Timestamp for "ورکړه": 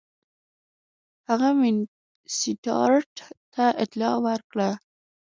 4.27-4.69